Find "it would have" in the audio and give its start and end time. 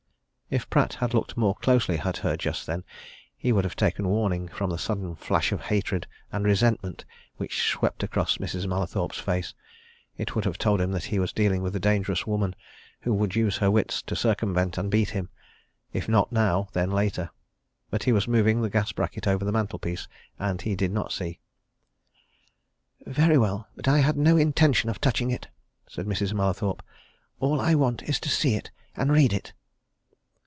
10.17-10.57